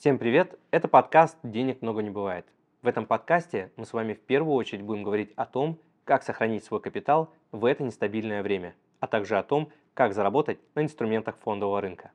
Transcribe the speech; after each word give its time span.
Всем 0.00 0.16
привет! 0.16 0.58
Это 0.70 0.88
подкаст 0.88 1.36
«Денег 1.42 1.82
много 1.82 2.00
не 2.00 2.08
бывает». 2.08 2.46
В 2.80 2.86
этом 2.86 3.04
подкасте 3.04 3.70
мы 3.76 3.84
с 3.84 3.92
вами 3.92 4.14
в 4.14 4.20
первую 4.22 4.54
очередь 4.54 4.80
будем 4.80 5.02
говорить 5.02 5.30
о 5.36 5.44
том, 5.44 5.78
как 6.04 6.22
сохранить 6.22 6.64
свой 6.64 6.80
капитал 6.80 7.34
в 7.52 7.66
это 7.66 7.82
нестабильное 7.82 8.42
время, 8.42 8.74
а 9.00 9.06
также 9.06 9.36
о 9.36 9.42
том, 9.42 9.70
как 9.92 10.14
заработать 10.14 10.58
на 10.74 10.82
инструментах 10.84 11.36
фондового 11.36 11.82
рынка. 11.82 12.12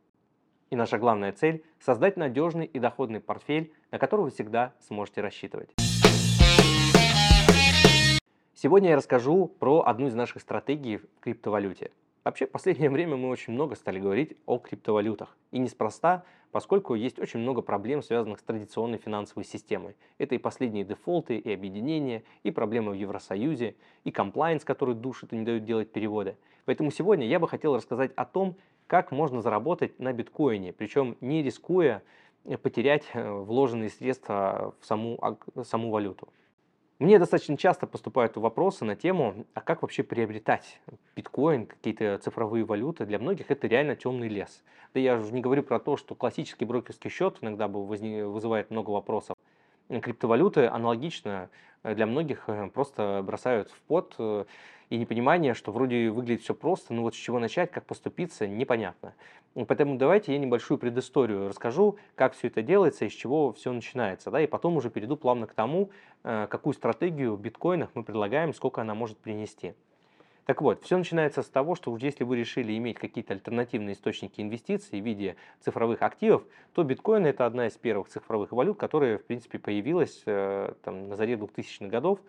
И 0.72 0.76
наша 0.76 0.98
главная 0.98 1.32
цель– 1.32 1.64
создать 1.80 2.18
надежный 2.18 2.66
и 2.66 2.80
доходный 2.80 3.20
портфель, 3.20 3.72
на 3.92 4.00
который 4.00 4.22
вы 4.22 4.30
всегда 4.32 4.74
сможете 4.80 5.22
рассчитывать. 5.22 5.70
Сегодня 8.56 8.90
я 8.90 8.96
расскажу 8.96 9.46
про 9.60 9.82
одну 9.86 10.08
из 10.08 10.16
наших 10.16 10.42
стратегий 10.42 10.98
в 10.98 11.06
криптовалюте– 11.20 11.92
Вообще, 12.26 12.48
в 12.48 12.52
последнее 12.52 12.90
время 12.96 13.16
мы 13.16 13.30
очень 13.30 13.54
много 13.54 13.76
стали 13.76 14.00
говорить 14.00 14.36
о 14.46 14.58
криптовалютах. 14.58 15.38
И 15.52 15.60
неспроста, 15.60 16.26
поскольку 16.52 16.96
есть 16.96 17.20
очень 17.20 17.40
много 17.40 17.62
проблем, 17.62 18.02
связанных 18.02 18.40
с 18.40 18.44
традиционной 18.44 18.98
финансовой 18.98 19.46
системой. 19.46 19.96
Это 20.18 20.36
и 20.36 20.40
последние 20.40 20.84
дефолты, 20.84 21.38
и 21.38 21.54
объединения, 21.54 22.24
и 22.44 22.52
проблемы 22.52 22.92
в 22.92 22.96
Евросоюзе, 22.96 23.76
и 24.04 24.12
комплайнс, 24.12 24.66
который 24.66 24.96
душит 24.96 25.32
и 25.32 25.38
не 25.38 25.46
дает 25.46 25.64
делать 25.64 25.92
переводы. 25.92 26.36
Поэтому 26.66 26.90
сегодня 26.90 27.28
я 27.28 27.40
бы 27.40 27.48
хотел 27.48 27.76
рассказать 27.76 28.12
о 28.16 28.26
том, 28.26 28.56
как 28.88 29.12
можно 29.12 29.42
заработать 29.42 30.00
на 30.00 30.12
биткоине, 30.12 30.74
причем 30.74 31.18
не 31.22 31.44
рискуя 31.44 32.02
потерять 32.62 33.04
э, 33.14 33.32
вложенные 33.32 33.90
средства 33.90 34.76
в 34.80 34.86
саму, 34.86 35.20
саму 35.64 35.90
валюту. 35.90 36.28
Мне 36.98 37.20
достаточно 37.20 37.58
часто 37.58 37.88
поступают 37.88 38.38
вопросы 38.38 38.86
на 38.86 38.96
тему, 38.96 39.46
а 39.54 39.60
как 39.60 39.82
вообще 39.82 40.02
приобретать 40.02 40.80
биткоин, 41.18 41.66
какие-то 41.66 42.18
цифровые 42.20 42.64
валюты. 42.64 43.06
Для 43.06 43.20
многих 43.20 43.52
это 43.52 43.68
реально 43.68 43.98
темный 43.98 44.30
лес. 44.30 44.64
Да 44.94 45.02
я 45.02 45.18
уже 45.18 45.34
не 45.34 45.42
говорю 45.42 45.64
про 45.64 45.82
то, 45.82 45.98
что 45.98 46.16
классический 46.16 46.64
брокерский 46.64 47.10
счет 47.10 47.40
иногда 47.42 47.68
вызывает 47.68 48.72
много 48.72 48.92
вопросов. 48.92 49.36
Криптовалюты 49.90 50.68
аналогично 50.68 51.50
э, 51.84 51.96
для 51.96 52.06
многих 52.06 52.46
э, 52.48 52.70
просто 52.74 53.22
бросают 53.26 53.70
в 53.70 53.80
пот 53.82 54.16
э, 54.18 54.46
и 54.90 54.98
непонимание, 54.98 55.54
что 55.54 55.72
вроде 55.72 56.10
выглядит 56.10 56.42
все 56.42 56.54
просто, 56.54 56.94
но 56.94 57.02
вот 57.02 57.16
с 57.16 57.18
чего 57.18 57.40
начать, 57.40 57.72
как 57.72 57.86
поступиться, 57.86 58.48
непонятно. 58.48 59.14
Поэтому 59.54 59.98
давайте 59.98 60.34
я 60.34 60.40
небольшую 60.40 60.78
предысторию 60.78 61.48
расскажу, 61.48 61.98
как 62.16 62.34
все 62.34 62.48
это 62.48 62.62
делается, 62.62 63.06
из 63.06 63.14
чего 63.14 63.54
все 63.54 63.72
начинается, 63.72 64.30
да, 64.30 64.42
и 64.42 64.48
потом 64.48 64.76
уже 64.76 64.90
перейду 64.90 65.16
плавно 65.16 65.48
к 65.48 65.54
тому, 65.54 65.92
э, 66.24 66.48
какую 66.50 66.74
стратегию 66.74 67.36
в 67.36 67.42
биткоинах 67.42 67.90
мы 67.94 68.04
предлагаем, 68.04 68.54
сколько 68.54 68.82
она 68.82 68.96
может 68.96 69.18
принести. 69.18 69.74
Так 70.46 70.62
вот, 70.62 70.84
все 70.84 70.98
начинается 70.98 71.42
с 71.42 71.48
того, 71.48 71.76
что 71.76 71.96
если 71.98 72.24
вы 72.24 72.38
решили 72.38 72.78
иметь 72.78 72.98
какие-то 72.98 73.34
альтернативные 73.34 73.94
источники 73.94 74.42
инвестиций 74.42 75.02
в 75.02 75.04
виде 75.04 75.36
цифровых 75.60 76.02
активов, 76.02 76.44
то 76.74 76.84
биткоин 76.84 77.26
это 77.26 77.46
одна 77.46 77.68
из 77.68 77.74
первых 77.74 78.10
цифровых 78.10 78.52
валют, 78.52 78.78
которая, 78.78 79.18
в 79.18 79.24
принципе, 79.26 79.58
появилась 79.58 80.22
э, 80.26 80.74
там, 80.84 81.10
на 81.10 81.16
заре 81.16 81.34
2000-х 81.34 81.88
годов 81.88 82.20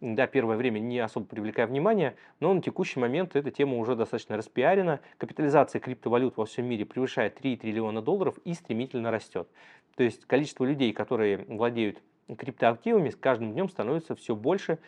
да, 0.00 0.26
первое 0.26 0.56
время 0.56 0.80
не 0.80 0.98
особо 0.98 1.26
привлекая 1.26 1.66
внимание, 1.66 2.16
но 2.40 2.52
на 2.52 2.60
текущий 2.60 3.00
момент 3.00 3.36
эта 3.36 3.50
тема 3.50 3.78
уже 3.78 3.96
достаточно 3.96 4.36
распиарена. 4.36 5.00
Капитализация 5.18 5.80
криптовалют 5.80 6.36
во 6.36 6.44
всем 6.44 6.66
мире 6.66 6.84
превышает 6.84 7.36
3 7.36 7.56
триллиона 7.56 8.02
долларов 8.02 8.36
и 8.44 8.54
стремительно 8.54 9.10
растет. 9.10 9.48
То 9.96 10.02
есть 10.02 10.26
количество 10.26 10.64
людей, 10.64 10.92
которые 10.92 11.38
владеют 11.48 12.02
криптоактивами, 12.36 13.10
с 13.10 13.16
каждым 13.16 13.52
днем 13.52 13.68
становится 13.68 14.14
все 14.14 14.34
больше. 14.34 14.78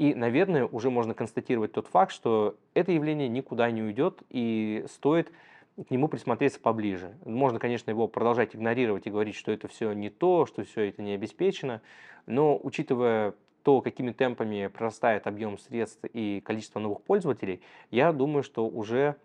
И, 0.00 0.14
наверное, 0.14 0.64
уже 0.64 0.88
можно 0.88 1.12
констатировать 1.12 1.72
тот 1.72 1.86
факт, 1.86 2.10
что 2.10 2.56
это 2.72 2.90
явление 2.90 3.28
никуда 3.28 3.70
не 3.70 3.82
уйдет 3.82 4.22
и 4.30 4.82
стоит 4.90 5.30
к 5.76 5.90
нему 5.90 6.08
присмотреться 6.08 6.58
поближе. 6.58 7.14
Можно, 7.26 7.58
конечно, 7.58 7.90
его 7.90 8.08
продолжать 8.08 8.56
игнорировать 8.56 9.06
и 9.06 9.10
говорить, 9.10 9.34
что 9.34 9.52
это 9.52 9.68
все 9.68 9.92
не 9.92 10.08
то, 10.08 10.46
что 10.46 10.64
все 10.64 10.88
это 10.88 11.02
не 11.02 11.12
обеспечено, 11.12 11.82
но 12.24 12.58
учитывая 12.62 13.34
то, 13.62 13.82
какими 13.82 14.12
темпами 14.12 14.68
прорастает 14.68 15.26
объем 15.26 15.58
средств 15.58 16.02
и 16.14 16.40
количество 16.46 16.80
новых 16.80 17.02
пользователей, 17.02 17.60
я 17.90 18.14
думаю, 18.14 18.42
что 18.42 18.66
уже 18.66 19.16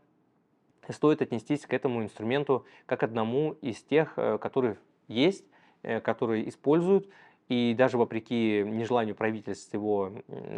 стоит 0.90 1.22
отнестись 1.22 1.66
к 1.66 1.74
этому 1.74 2.04
инструменту 2.04 2.66
как 2.86 3.02
одному 3.02 3.54
из 3.62 3.82
тех, 3.82 4.16
э, 4.18 4.38
которые 4.40 4.76
есть, 5.08 5.46
э, 5.84 6.02
которые 6.02 6.50
используют 6.50 7.08
и 7.48 7.76
даже 7.78 7.98
вопреки 7.98 8.64
нежеланию 8.64 9.16
правительств 9.16 9.74
его 9.74 10.12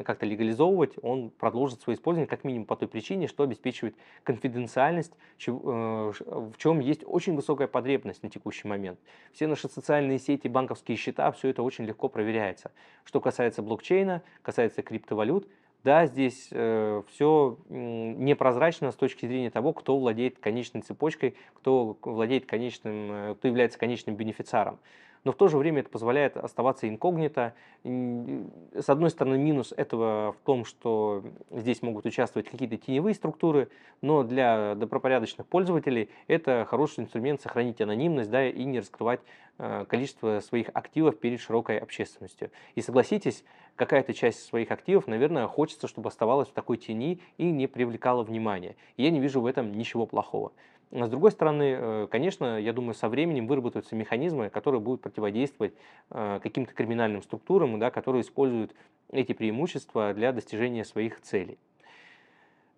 как-то 0.05 0.25
легализовывать, 0.25 0.93
он 1.01 1.31
продолжит 1.31 1.81
свое 1.81 1.97
использование 1.97 2.27
как 2.27 2.43
минимум 2.45 2.65
по 2.65 2.75
той 2.77 2.87
причине, 2.87 3.27
что 3.27 3.43
обеспечивает 3.43 3.95
конфиденциальность, 4.23 5.13
э, 5.45 5.51
в 5.51 6.53
чем 6.57 6.79
есть 6.79 7.03
очень 7.05 7.35
высокая 7.35 7.67
потребность 7.67 8.23
на 8.23 8.29
текущий 8.29 8.67
момент. 8.67 8.99
Все 9.33 9.47
наши 9.47 9.67
социальные 9.67 10.19
сети, 10.19 10.47
банковские 10.47 10.97
счета, 10.97 11.29
все 11.31 11.49
это 11.49 11.61
очень 11.61 11.83
легко 11.85 12.07
проверяется. 12.07 12.71
Что 13.03 13.19
касается 13.19 13.61
блокчейна, 13.61 14.23
касается 14.41 14.81
криптовалют, 14.81 15.47
да, 15.83 16.05
здесь 16.05 16.49
э, 16.51 17.03
все 17.09 17.57
непрозрачно 17.69 18.91
с 18.91 18.95
точки 18.95 19.25
зрения 19.25 19.49
того, 19.51 19.73
кто 19.73 19.97
владеет 19.97 20.39
конечной 20.39 20.81
цепочкой, 20.81 21.35
кто 21.53 21.97
владеет 22.01 22.45
конечным, 22.45 23.11
э, 23.11 23.35
кто 23.35 23.47
является 23.47 23.77
конечным 23.77 24.15
бенефициаром 24.15 24.79
но 25.27 25.33
в 25.33 25.35
то 25.35 25.49
же 25.49 25.57
время 25.57 25.81
это 25.81 25.89
позволяет 25.89 26.37
оставаться 26.37 26.87
инкогнито. 26.87 27.53
С 27.83 28.87
одной 28.87 29.09
стороны, 29.09 29.37
минус 29.37 29.73
этого 29.75 30.31
в 30.31 30.45
том, 30.45 30.63
что 30.63 31.21
здесь 31.51 31.81
могут 31.81 32.05
участвовать 32.05 32.47
какие-то 32.47 32.77
теневые 32.77 33.13
структуры, 33.13 33.67
но 34.01 34.23
для 34.23 34.75
добропорядочных 34.75 35.45
пользователей 35.45 36.09
это 36.27 36.65
хороший 36.69 37.01
инструмент 37.01 37.41
сохранить 37.41 37.81
анонимность 37.81 38.31
да, 38.31 38.47
и 38.47 38.63
не 38.63 38.79
раскрывать 38.79 39.19
э, 39.57 39.83
количество 39.89 40.39
своих 40.39 40.69
активов 40.73 41.19
перед 41.19 41.41
широкой 41.41 41.77
общественностью. 41.77 42.49
И 42.75 42.81
согласитесь, 42.81 43.43
какая-то 43.75 44.13
часть 44.13 44.45
своих 44.45 44.71
активов, 44.71 45.07
наверное, 45.07 45.45
хочется, 45.47 45.89
чтобы 45.89 46.07
оставалась 46.07 46.47
в 46.47 46.53
такой 46.53 46.77
тени 46.77 47.19
и 47.37 47.51
не 47.51 47.67
привлекала 47.67 48.23
внимания. 48.23 48.77
Я 48.95 49.11
не 49.11 49.19
вижу 49.19 49.41
в 49.41 49.45
этом 49.45 49.73
ничего 49.73 50.05
плохого. 50.05 50.53
С 50.91 51.09
другой 51.09 51.31
стороны, 51.31 51.75
э, 51.77 52.07
конечно, 52.09 52.59
я 52.59 52.71
думаю, 52.71 52.93
со 52.93 53.09
временем 53.09 53.47
выработаются 53.47 53.95
механизмы, 53.95 54.49
которые 54.49 54.79
будут 54.79 55.01
противодействовать 55.01 55.73
э, 56.11 56.39
каким-то 56.41 56.73
криминальным 56.73 57.21
структурам, 57.21 57.77
да, 57.77 57.91
которые 57.91 58.21
используют 58.21 58.73
эти 59.11 59.33
преимущества 59.33 60.13
для 60.13 60.31
достижения 60.31 60.85
своих 60.85 61.21
целей. 61.21 61.57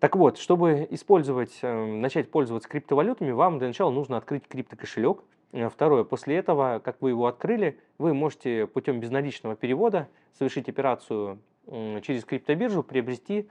Так 0.00 0.16
вот, 0.16 0.38
чтобы 0.38 0.88
использовать, 0.90 1.60
э, 1.62 1.86
начать 1.86 2.32
пользоваться 2.32 2.68
криптовалютами, 2.68 3.30
вам 3.30 3.58
для 3.58 3.68
начала 3.68 3.90
нужно 3.90 4.16
открыть 4.16 4.48
криптокошелек. 4.48 5.22
Второе, 5.70 6.04
после 6.04 6.36
этого, 6.36 6.80
как 6.82 7.00
вы 7.00 7.10
его 7.10 7.26
открыли, 7.26 7.78
вы 7.98 8.14
можете 8.14 8.66
путем 8.68 9.00
безналичного 9.00 9.56
перевода 9.56 10.08
совершить 10.32 10.68
операцию 10.68 11.40
через 11.66 12.24
криптобиржу, 12.24 12.84
приобрести 12.84 13.48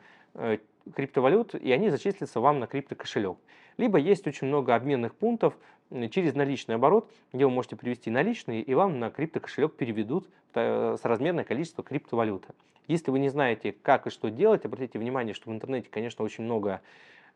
криптовалют, 0.95 1.55
и 1.55 1.71
они 1.71 1.89
зачислятся 1.89 2.39
вам 2.39 2.59
на 2.59 2.67
криптокошелек. 2.67 3.37
Либо 3.77 3.97
есть 3.97 4.27
очень 4.27 4.47
много 4.47 4.75
обменных 4.75 5.15
пунктов 5.15 5.55
через 6.11 6.35
наличный 6.35 6.75
оборот, 6.75 7.09
где 7.33 7.45
вы 7.45 7.51
можете 7.51 7.75
привести 7.75 8.09
наличные, 8.09 8.61
и 8.61 8.73
вам 8.73 8.99
на 8.99 9.09
криптокошелек 9.09 9.73
переведут 9.73 10.27
э, 10.53 10.97
соразмерное 11.01 11.43
количество 11.43 11.83
криптовалюты. 11.83 12.49
Если 12.87 13.11
вы 13.11 13.19
не 13.19 13.29
знаете, 13.29 13.75
как 13.81 14.07
и 14.07 14.09
что 14.09 14.29
делать, 14.29 14.65
обратите 14.65 14.99
внимание, 14.99 15.33
что 15.33 15.49
в 15.49 15.53
интернете, 15.53 15.87
конечно, 15.91 16.25
очень 16.25 16.43
много 16.43 16.81
Э, 16.81 16.83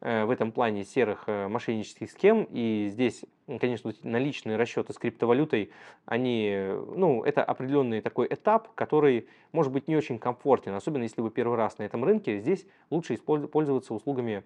в 0.04 0.32
этом 0.32 0.52
плане 0.52 0.84
серых 0.84 1.24
э, 1.28 1.48
мошеннических 1.48 2.12
схем. 2.12 2.46
И 2.52 2.90
здесь, 2.92 3.24
конечно, 3.48 3.94
наличные 4.04 4.58
расчеты 4.58 4.92
с 4.92 4.98
криптовалютой, 4.98 5.72
они, 6.06 6.54
ну, 6.96 7.24
это 7.24 7.42
определенный 7.42 8.02
такой 8.02 8.28
этап, 8.30 8.74
который 8.76 9.30
может 9.54 9.72
быть 9.72 9.88
не 9.88 9.96
очень 9.96 10.20
комфортен, 10.20 10.74
особенно 10.74 11.04
если 11.04 11.22
вы 11.22 11.32
первый 11.32 11.58
раз 11.58 11.78
на 11.78 11.84
этом 11.84 12.04
рынке. 12.04 12.40
Здесь 12.40 12.68
лучше 12.90 13.16
пользоваться 13.18 13.94
услугами 13.94 14.44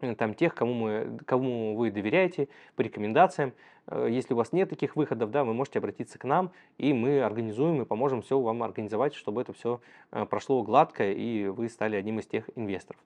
э, 0.00 0.14
там, 0.14 0.34
тех, 0.34 0.54
кому, 0.54 0.74
мы, 0.74 1.18
кому 1.26 1.74
вы 1.74 1.90
доверяете, 1.90 2.48
по 2.76 2.82
рекомендациям. 2.82 3.54
Если 3.90 4.34
у 4.34 4.36
вас 4.36 4.52
нет 4.52 4.68
таких 4.68 4.94
выходов, 4.94 5.32
да, 5.32 5.42
вы 5.42 5.54
можете 5.54 5.80
обратиться 5.80 6.20
к 6.20 6.24
нам, 6.24 6.52
и 6.76 6.92
мы 6.92 7.22
организуем 7.22 7.82
и 7.82 7.84
поможем 7.84 8.20
все 8.20 8.38
вам 8.38 8.62
организовать, 8.62 9.14
чтобы 9.14 9.40
это 9.40 9.54
все 9.54 9.80
прошло 10.28 10.62
гладко, 10.62 11.10
и 11.10 11.46
вы 11.46 11.70
стали 11.70 11.96
одним 11.96 12.18
из 12.20 12.26
тех 12.26 12.50
инвесторов. 12.54 13.00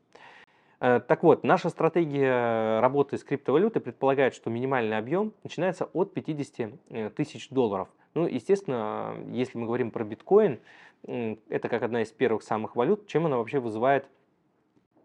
Э, 0.83 0.99
так 0.99 1.23
вот, 1.23 1.45
наша 1.45 1.69
стратегия 1.71 2.81
работы 2.81 3.17
с 3.17 3.23
криптовалютой 3.23 3.81
предполагает, 3.81 4.35
что 4.35 4.51
минимальный 4.51 4.99
объем 4.99 5.33
начинается 5.45 5.85
от 5.93 6.13
50 6.13 6.73
э, 6.91 7.11
тысяч 7.11 7.51
долларов. 7.51 7.89
Ну, 8.15 8.27
естественно, 8.27 9.15
если 9.31 9.59
мы 9.59 9.67
говорим 9.67 9.93
про 9.93 10.03
биткоин, 10.03 10.59
это 11.05 11.69
как 11.69 11.85
одна 11.85 12.03
из 12.03 12.11
первых 12.11 12.43
самых 12.43 12.75
валют, 12.75 13.07
чем 13.07 13.27
она 13.27 13.37
вообще 13.37 13.59
вызывает 13.59 14.07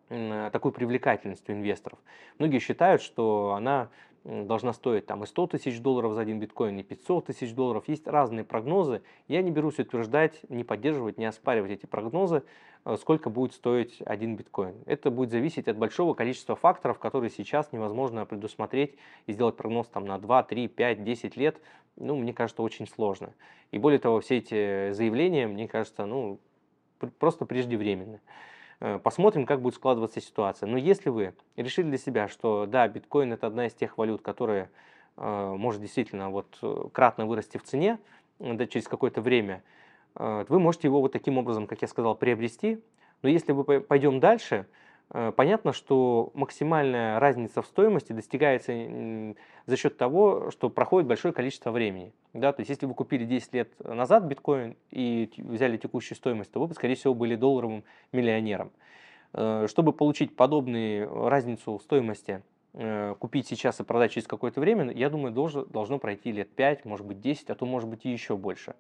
такую 0.09 0.71
привлекательность 0.71 1.50
у 1.50 1.53
инвесторов. 1.53 2.00
Многие 2.38 2.59
считают, 2.59 3.01
что 3.01 3.53
она 3.53 3.89
должна 4.27 4.74
стоить 4.74 5.06
там 5.06 5.24
и 5.24 5.25
100 5.25 5.47
тысяч 5.47 5.79
долларов 5.79 6.13
за 6.13 6.21
один 6.21 6.39
биткоин, 6.39 6.77
и 6.77 6.83
500 6.83 7.27
тысяч 7.27 7.53
долларов. 7.53 7.85
Есть 7.88 8.07
разные 8.07 8.44
прогнозы. 8.44 9.01
Я 9.29 9.41
не 9.41 9.51
берусь 9.51 9.79
утверждать, 9.79 10.41
не 10.50 10.65
поддерживать, 10.65 11.18
не 11.18 11.25
оспаривать 11.25 11.71
эти 11.71 11.85
прогнозы, 11.85 12.44
э, 12.83 12.97
сколько 13.00 13.29
будет 13.29 13.53
стоить 13.53 14.01
один 14.06 14.35
биткоин. 14.35 14.75
Это 14.85 15.12
будет 15.12 15.31
зависеть 15.31 15.69
от 15.69 15.77
большого 15.77 16.13
количества 16.13 16.57
факторов, 16.57 17.00
которые 17.00 17.29
сейчас 17.29 17.71
невозможно 17.71 18.25
предусмотреть 18.25 18.97
и 19.27 19.31
сделать 19.31 19.56
прогноз 19.56 19.88
там 19.88 20.06
на 20.06 20.18
2, 20.19 20.44
3, 20.44 20.68
5, 20.68 21.03
10 21.06 21.38
лет. 21.38 21.62
Ну, 21.95 22.18
мне 22.18 22.33
кажется, 22.33 22.62
очень 22.62 22.85
сложно. 22.85 23.33
И 23.71 23.80
более 23.80 24.00
того, 24.00 24.19
все 24.19 24.39
эти 24.39 24.91
заявления, 24.91 25.47
мне 25.47 25.69
кажется, 25.69 26.06
ну, 26.06 26.39
просто 27.18 27.45
преждевременны. 27.45 28.19
Э, 28.79 29.00
посмотрим, 29.01 29.45
как 29.45 29.62
будет 29.62 29.75
складываться 29.75 30.21
ситуация. 30.21 30.68
Но 30.68 30.77
если 30.77 31.09
вы 31.09 31.33
решили 31.56 31.88
для 31.88 31.97
себя, 31.97 32.27
что 32.27 32.65
да, 32.68 32.88
биткоин 32.88 33.33
это 33.33 33.47
одна 33.47 33.68
из 33.68 33.74
тех 33.74 33.97
валют, 33.97 34.21
которая 34.21 34.69
э, 35.18 35.56
может 35.57 35.81
действительно 35.81 36.29
вот 36.29 36.57
э, 36.62 36.83
кратно 36.91 37.25
вырасти 37.25 37.57
в 37.57 37.63
цене 37.63 37.97
да, 38.39 38.68
через 38.68 38.88
какое-то 38.88 39.21
время, 39.21 39.63
вы 40.13 40.59
можете 40.59 40.88
его 40.88 41.00
вот 41.00 41.12
таким 41.12 41.38
образом, 41.38 41.68
как 41.68 41.81
я 41.83 41.88
сказал, 41.88 42.15
приобрести. 42.15 42.81
Но 43.21 43.29
если 43.29 43.51
мы 43.51 43.81
пойдем 43.81 44.19
дальше, 44.19 44.65
понятно, 45.09 45.74
что 45.74 46.31
максимальная 46.33 47.19
разница 47.19 47.62
в 47.62 47.65
стоимости 47.65 48.12
достигается 48.12 48.74
за 49.65 49.77
счет 49.77 49.98
того, 49.98 50.51
что 50.51 50.69
проходит 50.69 51.07
большое 51.07 51.33
количество 51.33 51.71
времени. 51.71 52.13
Да? 52.33 52.51
То 52.54 52.62
есть 52.62 52.69
если 52.69 52.86
вы 52.86 52.94
купили 52.94 53.25
10 53.25 53.54
лет 53.54 53.71
назад 53.80 54.24
биткоин 54.24 54.75
и 54.92 55.30
взяли 55.38 55.77
текущую 55.77 56.18
стоимость, 56.18 56.51
то 56.51 56.65
вы, 56.65 56.74
скорее 56.74 56.95
всего, 56.95 57.13
были 57.13 57.36
долларовым 57.36 57.83
миллионером. 58.12 58.71
Э, 59.33 59.68
чтобы 59.69 59.94
получить 59.94 60.36
подобную 60.36 61.30
разницу 61.30 61.77
в 61.77 61.81
стоимости, 61.81 62.42
э, 62.74 63.15
купить 63.19 63.48
сейчас 63.48 63.80
и 63.80 63.83
продать 63.83 64.12
через 64.12 64.27
какое-то 64.27 64.62
время, 64.62 64.92
я 64.92 65.09
думаю, 65.09 65.33
должно, 65.33 65.65
должно 65.65 66.00
пройти 66.00 66.31
лет 66.31 66.50
5, 66.50 66.86
может 66.86 67.06
быть 67.06 67.21
10, 67.21 67.50
а 67.50 67.56
то 67.56 67.65
может 67.65 67.89
быть 67.89 68.06
и 68.06 68.09
еще 68.09 68.38
больше. 68.38 68.75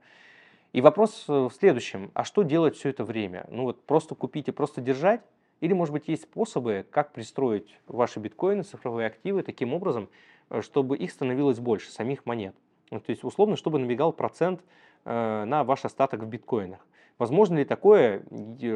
И 0.73 0.81
вопрос 0.81 1.25
в 1.27 1.51
следующем, 1.51 2.11
а 2.13 2.23
что 2.23 2.43
делать 2.43 2.75
все 2.75 2.89
это 2.89 3.03
время? 3.03 3.45
Ну 3.49 3.63
вот 3.63 3.83
просто 3.83 4.15
купить 4.15 4.47
и 4.47 4.51
просто 4.51 4.81
держать? 4.81 5.21
Или, 5.59 5.73
может 5.73 5.93
быть, 5.93 6.07
есть 6.07 6.23
способы, 6.23 6.85
как 6.91 7.13
пристроить 7.13 7.77
ваши 7.87 8.19
биткоины, 8.19 8.63
цифровые 8.63 9.07
активы 9.07 9.41
таким 9.41 9.73
образом, 9.73 10.09
э, 10.49 10.61
чтобы 10.61 10.97
их 10.97 11.11
становилось 11.11 11.59
больше, 11.59 11.91
самих 11.91 12.25
монет. 12.25 12.55
То 12.89 13.01
есть, 13.07 13.23
условно, 13.23 13.55
чтобы 13.55 13.79
набегал 13.79 14.13
процент 14.13 14.61
э, 15.05 15.43
на 15.45 15.63
ваш 15.63 15.83
остаток 15.85 16.21
в 16.21 16.27
биткоинах. 16.27 16.85
Возможно 17.17 17.57
ли 17.57 17.65
такое, 17.65 18.23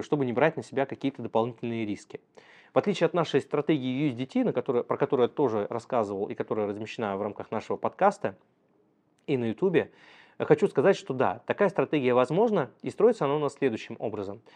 чтобы 0.02 0.26
не 0.26 0.34
брать 0.34 0.58
на 0.58 0.64
себя 0.64 0.88
какие-то 0.88 1.22
дополнительные 1.22 1.86
риски? 1.86 2.20
В 2.74 2.80
отличие 2.80 3.06
от 3.06 3.14
нашей 3.14 3.42
стратегии 3.42 4.10
USDT, 4.10 4.44
на 4.44 4.54
которой, 4.54 4.84
про 4.84 4.98
которую 4.98 5.28
я 5.28 5.34
тоже 5.34 5.68
рассказывал 5.70 6.28
и 6.28 6.34
которая 6.34 6.66
размещена 6.68 7.16
в 7.18 7.22
рамках 7.22 7.52
нашего 7.52 7.78
подкаста 7.78 8.36
и 9.28 9.38
на 9.38 9.46
YouTube, 9.46 9.92
хочу 10.40 10.68
сказать, 10.68 10.96
что 10.96 11.14
да, 11.14 11.44
такая 11.46 11.70
стратегия 11.70 12.16
возможна 12.16 12.72
и 12.82 12.90
строится 12.90 13.26
она 13.26 13.36
у 13.36 13.40
нас 13.40 13.54
следующим 13.54 13.96
образом– 14.00 14.42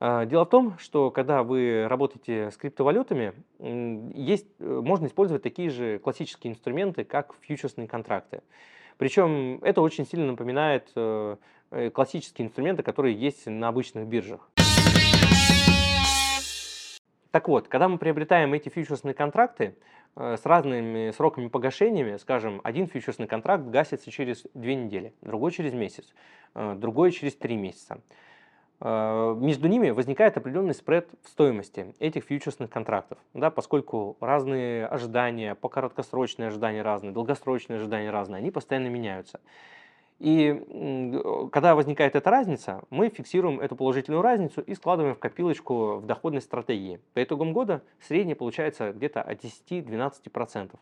дело 0.00 0.46
в 0.46 0.48
том, 0.48 0.78
что 0.78 1.10
когда 1.10 1.42
вы 1.42 1.86
работаете 1.86 2.50
с 2.50 2.56
криптовалютами, 2.56 3.34
есть, 4.14 4.46
э, 4.58 4.80
можно 4.82 5.06
использовать 5.06 5.42
такие 5.42 5.68
же 5.68 5.98
классические 5.98 6.52
инструменты, 6.52 7.04
как 7.04 7.34
фьючерсные 7.42 7.86
контракты. 7.86 8.40
Причем 8.96 9.58
это 9.62 9.82
очень 9.82 10.06
сильно 10.06 10.26
напоминает 10.26 10.90
э, 10.96 11.36
э, 11.70 11.90
классические 11.90 12.46
инструменты, 12.46 12.82
которые 12.82 13.14
есть 13.14 13.46
на 13.46 13.68
обычных 13.68 14.06
биржах. 14.06 14.50
Так 17.30 17.46
вот, 17.48 17.68
когда 17.68 17.86
мы 17.86 17.98
приобретаем 17.98 18.54
эти 18.54 18.70
фьючерсные 18.70 19.14
контракты 19.14 19.76
с 20.16 20.44
разными 20.44 21.12
сроками 21.12 21.46
погашениями, 21.46 22.16
скажем, 22.16 22.60
один 22.64 22.88
фьючерсный 22.88 23.28
контракт 23.28 23.64
гасится 23.66 24.10
через 24.10 24.44
две 24.54 24.74
недели, 24.74 25.14
другой 25.20 25.52
через 25.52 25.72
месяц, 25.72 26.12
другой 26.54 27.12
через 27.12 27.36
три 27.36 27.56
месяца. 27.56 28.00
Э, 28.80 29.36
между 29.38 29.68
ними 29.68 29.90
возникает 29.90 30.36
определенный 30.36 30.74
спред 30.74 31.08
в 31.22 31.28
стоимости 31.28 31.94
этих 31.98 32.24
фьючерсных 32.24 32.70
контрактов, 32.70 33.18
да, 33.34 33.50
поскольку 33.50 34.16
разные 34.20 34.86
ожидания, 34.86 35.54
по 35.54 35.68
короткосрочные 35.68 36.48
ожидания 36.48 36.82
разные, 36.82 37.12
долгосрочные 37.12 37.78
ожидания 37.78 38.10
разные, 38.10 38.38
они 38.38 38.50
постоянно 38.50 38.88
меняются. 38.88 39.40
И 40.18 41.48
когда 41.50 41.74
возникает 41.74 42.14
эта 42.14 42.28
разница, 42.28 42.82
мы 42.90 43.08
фиксируем 43.08 43.58
эту 43.58 43.74
положительную 43.74 44.20
разницу 44.20 44.60
и 44.60 44.74
складываем 44.74 45.14
в 45.14 45.18
копилочку 45.18 45.96
в 45.96 46.04
доходной 46.04 46.42
стратегии. 46.42 47.00
По 47.14 47.22
итогам 47.22 47.54
года 47.54 47.82
средняя 48.06 48.36
получается 48.36 48.92
где-то 48.92 49.22
от 49.22 49.42
10-12%. 49.42 50.78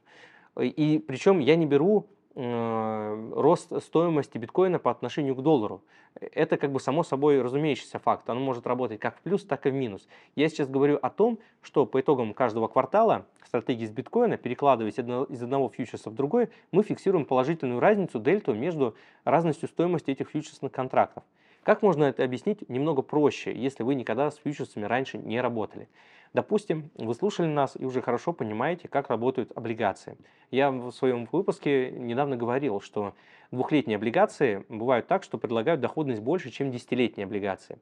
И 0.61 1.05
причем 1.07 1.39
я 1.39 1.55
не 1.55 1.67
беру 1.67 2.09
рост 2.35 3.83
стоимости 3.83 4.39
биткоина 4.39 4.79
по 4.79 4.91
отношению 4.91 5.35
к 5.35 5.43
доллару. 5.43 5.83
Это 6.21 6.57
как 6.57 6.73
бы 6.73 6.81
само 6.81 7.03
собой 7.03 7.43
разумеющийся 7.43 7.99
факт. 7.99 8.29
Оно 8.31 8.41
может 8.41 8.67
работать 8.67 9.01
как 9.01 9.19
в 9.19 9.21
плюс, 9.23 9.45
так 9.45 9.67
и 9.67 9.71
в 9.71 9.75
минус. 9.75 10.07
Я 10.37 10.49
сейчас 10.49 10.69
говорю 10.69 10.99
о 11.01 11.11
том, 11.11 11.39
что 11.63 11.87
по 11.87 12.01
итогам 12.01 12.35
каждого 12.35 12.69
квартала 12.69 13.27
стратегии 13.45 13.87
с 13.87 13.91
биткоина, 13.91 14.37
перекладываясь 14.37 14.99
из 14.99 15.43
одного 15.43 15.69
фьючерса 15.69 16.11
в 16.11 16.15
другой, 16.15 16.51
мы 16.71 16.83
фиксируем 16.83 17.25
положительную 17.25 17.81
разницу, 17.81 18.21
дельту 18.21 18.55
между 18.55 18.95
разностью 19.25 19.69
стоимости 19.69 20.11
этих 20.11 20.31
фьючерсных 20.31 20.71
контрактов. 20.71 21.25
Как 21.63 21.83
можно 21.83 22.05
это 22.05 22.25
объяснить 22.25 22.69
немного 22.69 23.03
проще, 23.03 23.53
если 23.53 23.83
вы 23.83 23.95
никогда 23.95 24.31
с 24.31 24.37
фьючерсами 24.37 24.85
раньше 24.85 25.19
не 25.19 25.41
работали? 25.41 25.89
Допустим, 26.35 26.91
вы 26.97 27.15
слушали 27.15 27.47
нас 27.47 27.77
и 27.79 27.85
уже 27.85 28.03
хорошо 28.03 28.33
понимаете, 28.33 28.89
как 28.89 29.09
работают 29.09 29.53
облигации. 29.55 30.17
Я 30.51 30.71
в 30.71 30.91
своем 30.93 31.29
выпуске 31.31 31.91
недавно 31.91 32.37
говорил, 32.37 32.81
что 32.81 33.15
двухлетние 33.51 33.97
облигации 33.97 34.65
бывают 34.69 35.07
так, 35.07 35.23
что 35.23 35.39
предлагают 35.39 35.81
доходность 35.81 36.23
больше, 36.23 36.51
чем 36.51 36.71
десятилетние 36.71 37.25
облигации. 37.25 37.79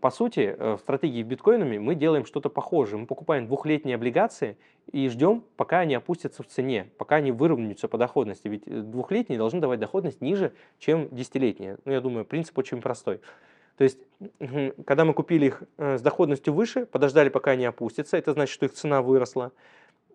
По 0.00 0.10
сути, 0.10 0.56
э, 0.58 0.76
в 0.76 0.80
стратегии 0.80 1.22
биткоинами 1.22 1.78
мы 1.78 1.94
делаем 1.94 2.24
что-то 2.24 2.48
похожее. 2.48 2.98
Мы 2.98 3.06
покупаем 3.06 3.46
двухлетние 3.46 3.94
облигации 3.94 4.56
и 4.90 5.08
ждем, 5.08 5.44
пока 5.56 5.80
они 5.80 5.94
опустятся 5.94 6.42
в 6.42 6.48
цене, 6.48 6.88
пока 6.98 7.16
они 7.16 7.30
выровняются 7.30 7.86
по 7.86 7.96
доходности. 7.96 8.48
Ведь 8.48 8.66
э, 8.66 8.80
двухлетние 8.80 9.38
должны 9.38 9.60
давать 9.60 9.78
доходность 9.78 10.20
ниже, 10.20 10.52
чем 10.80 11.08
десятилетние. 11.12 11.78
Ну, 11.84 11.92
я 11.92 12.00
думаю, 12.00 12.24
принцип 12.24 12.58
очень 12.58 12.80
простой. 12.80 13.20
То 13.82 13.86
есть, 13.86 13.98
когда 14.86 15.04
мы 15.04 15.12
купили 15.12 15.46
их 15.46 15.64
э, 15.76 15.98
с 15.98 16.02
доходностью 16.02 16.54
выше, 16.54 16.86
подождали, 16.86 17.30
пока 17.30 17.50
они 17.50 17.64
опустятся, 17.64 18.16
это 18.16 18.32
значит, 18.32 18.54
что 18.54 18.66
их 18.66 18.74
цена 18.74 19.02
выросла. 19.02 19.50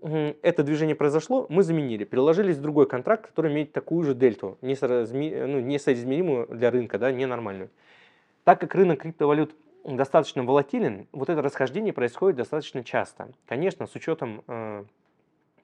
Это 0.02 0.64
движение 0.64 0.96
произошло, 0.96 1.48
мы 1.50 1.64
заменили, 1.64 2.06
переложились 2.06 2.56
в 2.56 2.62
другой 2.62 2.88
контракт, 2.88 3.28
который 3.28 3.52
имеет 3.52 3.74
такую 3.74 4.06
же 4.06 4.16
дельту, 4.16 4.58
ну, 4.62 4.69
несоизмеримую 4.69 6.48
для 6.48 6.72
рынка, 6.72 6.98
да, 6.98 7.12
ненормальную. 7.12 7.69
Так 8.46 8.62
как 8.62 8.74
рынок 8.74 9.02
криптовалют 9.02 9.54
достаточно 9.84 10.45
волатилен, 10.45 11.09
вот 11.12 11.30
это 11.30 11.42
расхождение 11.42 11.92
происходит 11.92 12.38
достаточно 12.38 12.86
часто. 12.86 13.33
Конечно, 13.47 13.86
с 13.86 13.95
учетом 13.95 14.45
э, 14.47 14.86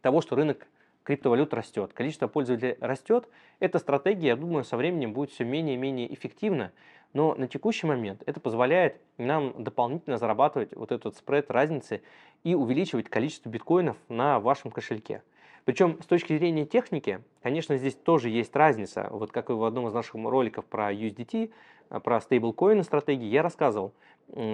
того, 0.02 0.20
что 0.20 0.36
рынок 0.36 0.68
криптовалют 1.04 1.54
растет, 1.54 1.94
количество 1.94 2.28
пользователей 2.28 2.76
растет, 2.82 3.30
эта 3.62 3.80
стратегия, 3.80 4.30
я 4.30 4.36
думаю, 4.36 4.66
со 4.66 4.76
временем 4.76 5.14
будет 5.14 5.32
все 5.32 5.46
менее 5.46 5.76
и 5.76 5.78
менее 5.78 6.14
эффективна, 6.14 6.74
но 7.14 7.36
на 7.36 7.48
текущий 7.48 7.88
момент 7.88 8.22
это 8.26 8.40
позволяет 8.40 9.00
нам 9.18 9.64
дополнительно 9.64 10.18
зарабатывать 10.18 10.76
вот 10.76 10.92
этот 10.92 11.16
спред 11.16 11.50
разницы 11.50 12.02
и 12.44 12.56
увеличивать 12.56 13.10
количество 13.10 13.50
биткоинов 13.50 13.98
на 14.10 14.40
вашем 14.40 14.72
кошельке. 14.72 15.22
Причем 15.66 16.02
с 16.02 16.06
точки 16.06 16.38
зрения 16.38 16.66
техники, 16.66 17.22
конечно, 17.42 17.78
здесь 17.78 17.96
тоже 17.96 18.30
есть 18.30 18.56
разница. 18.56 19.08
Вот 19.12 19.32
как 19.32 19.50
и 19.50 19.54
в 19.54 19.64
одном 19.64 19.88
из 19.88 19.94
наших 19.94 20.16
роликов 20.16 20.66
про 20.66 20.94
USDT, 20.94 21.52
э, 21.90 22.00
про 22.00 22.20
стейблкоины 22.22 22.84
стратегии, 22.84 23.28
я 23.28 23.42
рассказывал, 23.42 23.94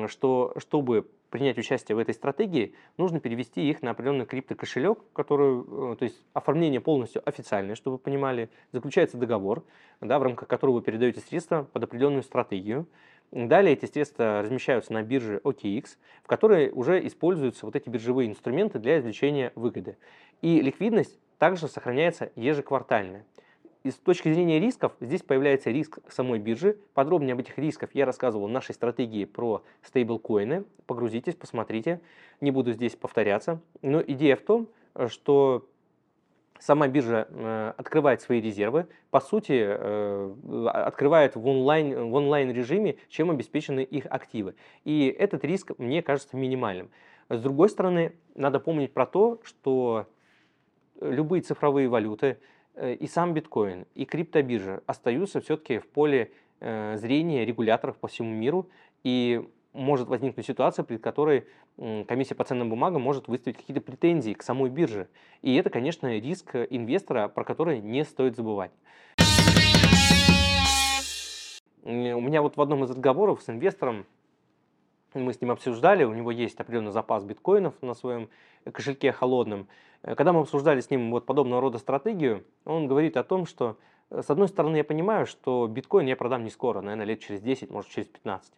что 0.07 0.53
чтобы 0.57 1.07
принять 1.29 1.57
участие 1.57 1.95
в 1.95 1.99
этой 1.99 2.13
стратегии, 2.13 2.73
нужно 2.97 3.19
перевести 3.19 3.69
их 3.69 3.81
на 3.81 3.91
определенный 3.91 4.25
криптокошелек, 4.25 4.99
который, 5.13 5.61
э, 5.61 5.95
то 5.95 6.03
есть 6.03 6.21
оформление 6.33 6.81
полностью 6.81 7.21
официальное, 7.27 7.75
чтобы 7.75 7.95
вы 7.95 7.99
понимали, 7.99 8.49
заключается 8.71 9.17
договор, 9.17 9.63
да, 10.01 10.19
в 10.19 10.23
рамках 10.23 10.47
которого 10.47 10.75
вы 10.75 10.81
передаете 10.81 11.21
средства 11.21 11.67
под 11.71 11.83
определенную 11.83 12.23
стратегию. 12.23 12.87
Далее 13.31 13.73
эти 13.73 13.85
средства 13.85 14.41
размещаются 14.41 14.91
на 14.91 15.03
бирже 15.03 15.39
OKX, 15.43 15.97
в 16.23 16.27
которой 16.27 16.71
уже 16.71 17.05
используются 17.05 17.65
вот 17.65 17.75
эти 17.75 17.87
биржевые 17.87 18.27
инструменты 18.27 18.79
для 18.79 18.99
извлечения 18.99 19.51
выгоды. 19.55 19.97
И 20.41 20.61
ликвидность 20.61 21.19
также 21.37 21.67
сохраняется 21.67 22.31
ежеквартально. 22.35 23.23
И 23.83 23.91
с 23.91 23.95
точки 23.95 24.33
зрения 24.33 24.59
рисков, 24.59 24.93
здесь 24.99 25.21
появляется 25.21 25.69
риск 25.69 25.99
самой 26.09 26.39
биржи. 26.39 26.77
Подробнее 26.93 27.33
об 27.33 27.39
этих 27.39 27.57
рисках 27.57 27.91
я 27.93 28.05
рассказывал 28.05 28.47
в 28.47 28.51
нашей 28.51 28.75
стратегии 28.75 29.23
про 29.25 29.63
стейблкоины. 29.83 30.65
Погрузитесь, 30.85 31.35
посмотрите. 31.35 32.01
Не 32.41 32.51
буду 32.51 32.73
здесь 32.73 32.95
повторяться. 32.95 33.61
Но 33.81 34.01
идея 34.01 34.35
в 34.35 34.41
том, 34.41 34.67
что 35.07 35.65
сама 36.59 36.87
биржа 36.87 37.27
э, 37.29 37.73
открывает 37.77 38.21
свои 38.21 38.41
резервы, 38.41 38.87
по 39.09 39.19
сути, 39.19 39.53
э, 39.53 40.67
открывает 40.67 41.35
в 41.35 41.47
онлайн, 41.47 42.09
в 42.09 42.13
онлайн 42.13 42.51
режиме, 42.51 42.97
чем 43.07 43.31
обеспечены 43.31 43.81
их 43.81 44.05
активы. 44.09 44.55
И 44.83 45.07
этот 45.07 45.43
риск, 45.43 45.71
мне 45.77 46.03
кажется, 46.03 46.37
минимальным. 46.37 46.91
С 47.29 47.41
другой 47.41 47.69
стороны, 47.69 48.13
надо 48.35 48.59
помнить 48.59 48.93
про 48.93 49.05
то, 49.05 49.39
что 49.43 50.07
любые 50.99 51.41
цифровые 51.41 51.87
валюты, 51.87 52.37
э, 52.75 52.93
и 52.93 53.07
сам 53.07 53.33
биткоин, 53.33 53.85
и 53.95 54.05
криптобиржа 54.05 54.83
остаются 54.85 55.41
все-таки 55.41 55.79
в 55.79 55.87
поле 55.87 56.31
зрения 56.61 57.45
регуляторов 57.45 57.95
по 57.95 58.09
всему 58.09 58.33
миру, 58.33 58.67
и 59.05 59.47
может 59.73 60.07
возникнуть 60.07 60.45
ситуация, 60.45 60.83
при 60.83 60.97
которой 60.97 61.45
комиссия 61.77 62.35
по 62.35 62.43
ценным 62.43 62.69
бумагам 62.69 63.01
может 63.01 63.27
выставить 63.27 63.57
какие-то 63.57 63.81
претензии 63.81 64.33
к 64.33 64.43
самой 64.43 64.69
бирже. 64.69 65.07
И 65.41 65.55
это, 65.55 65.69
конечно, 65.69 66.17
риск 66.19 66.55
инвестора, 66.55 67.27
про 67.27 67.43
который 67.43 67.79
не 67.79 68.03
стоит 68.03 68.35
забывать. 68.35 68.71
У 71.83 71.91
меня 71.91 72.41
вот 72.41 72.57
в 72.57 72.61
одном 72.61 72.83
из 72.83 72.89
разговоров 72.91 73.41
с 73.41 73.49
инвестором 73.49 74.05
мы 75.13 75.33
с 75.33 75.41
ним 75.41 75.51
обсуждали, 75.51 76.03
у 76.03 76.13
него 76.13 76.29
есть 76.31 76.59
определенный 76.59 76.91
запас 76.91 77.23
биткоинов 77.23 77.73
на 77.81 77.93
своем 77.93 78.29
кошельке 78.71 79.11
холодном. 79.11 79.67
Э, 80.03 80.15
когда 80.15 80.33
мы 80.33 80.41
обсуждали 80.41 80.81
с 80.81 80.89
ним 80.89 81.11
вот 81.11 81.25
подобного 81.25 81.61
рода 81.61 81.79
стратегию, 81.79 82.45
он 82.65 82.87
говорит 82.87 83.17
о 83.17 83.23
том, 83.23 83.45
что 83.45 83.77
э, 84.09 84.21
с 84.21 84.29
одной 84.29 84.47
стороны 84.47 84.77
я 84.77 84.83
понимаю, 84.83 85.25
что 85.25 85.67
биткоин 85.67 86.05
я 86.07 86.15
продам 86.15 86.43
не 86.43 86.49
скоро, 86.49 86.81
наверное, 86.81 87.05
лет 87.05 87.21
через 87.21 87.41
10, 87.41 87.71
может 87.71 87.89
через 87.89 88.07
15. 88.07 88.53